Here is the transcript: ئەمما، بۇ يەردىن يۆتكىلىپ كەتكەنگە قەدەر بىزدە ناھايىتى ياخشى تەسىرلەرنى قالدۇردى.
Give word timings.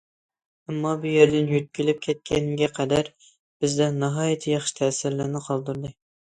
ئەمما، 0.69 0.93
بۇ 1.03 1.11
يەردىن 1.15 1.49
يۆتكىلىپ 1.55 2.01
كەتكەنگە 2.07 2.71
قەدەر 2.79 3.13
بىزدە 3.35 3.93
ناھايىتى 4.01 4.55
ياخشى 4.59 4.79
تەسىرلەرنى 4.83 5.47
قالدۇردى. 5.51 5.97